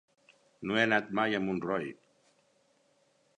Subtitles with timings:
[0.69, 1.85] No he anat mai a Montroi.